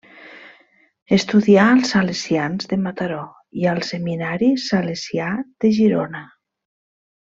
Estudià 1.17 1.65
als 1.73 1.91
Salesians 1.97 2.71
de 2.73 2.81
Mataró 2.87 3.21
i 3.63 3.71
al 3.75 3.85
Seminari 3.93 4.53
Salesià 4.67 5.33
de 5.47 5.77
Girona. 5.81 6.29